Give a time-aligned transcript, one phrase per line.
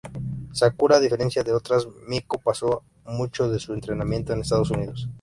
[0.51, 5.07] Sakura a diferencia de otras miko, pasó mucho de su entrenamiento en Estados Unidos.